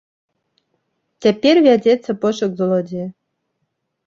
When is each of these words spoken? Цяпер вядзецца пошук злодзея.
Цяпер 1.25 1.55
вядзецца 1.67 2.17
пошук 2.25 2.51
злодзея. 2.63 3.07